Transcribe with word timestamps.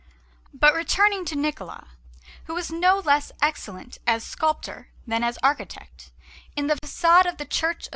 But 0.51 0.73
returning 0.73 1.25
to 1.25 1.35
Niccola, 1.35 1.89
who 2.45 2.55
was 2.55 2.71
no 2.71 2.97
less 2.97 3.31
excellent 3.39 3.99
as 4.07 4.23
sculptor 4.23 4.87
than 5.05 5.23
as 5.23 5.37
architect; 5.43 6.09
in 6.55 6.65
the 6.65 6.73
façade 6.83 7.29
of 7.29 7.37
the 7.37 7.45
Church 7.45 7.83
of 7.85 7.89
S. 7.89 7.89